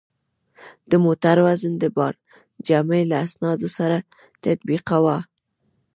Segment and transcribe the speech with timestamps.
[0.89, 3.97] د موټر وزن د بارجامې له اسنادو سره
[4.43, 5.17] تطبیقاوه.